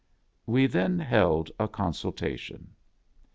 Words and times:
We 0.47 0.65
then 0.65 0.97
held 0.97 1.51
a 1.59 1.67
consultation. 1.67 2.73